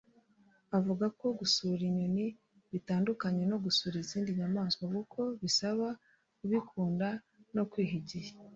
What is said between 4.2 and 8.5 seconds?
nyamaswa kuko bisaba kubikunda no kwiha igihe